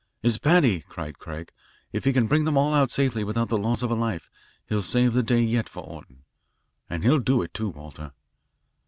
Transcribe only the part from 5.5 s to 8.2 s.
for Orton. And he'll do it, too, Walter."